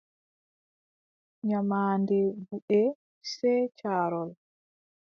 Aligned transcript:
Nyamaande 1.47 2.17
buʼe, 2.47 2.81
sey 3.31 3.61
caarol. 3.79 4.29